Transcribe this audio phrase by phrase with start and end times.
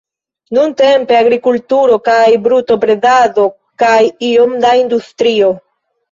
[0.57, 3.45] Nuntempe agrikulturo kaj brutobredado
[3.83, 3.99] kaj
[4.31, 5.51] iom da industrio.